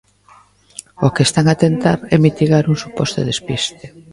O 1.05 1.07
que 1.15 1.23
están 1.27 1.45
a 1.49 1.59
tentar 1.63 1.99
é 2.13 2.15
mitigar 2.25 2.63
un 2.71 2.77
suposto 2.83 3.19
despiste. 3.29 3.85